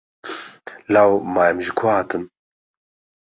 [0.93, 2.23] Law me em ji ku hatin?